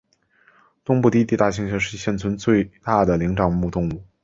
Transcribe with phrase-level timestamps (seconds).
[0.83, 4.01] 东部低地大猩猩是现存最大的灵长目动物。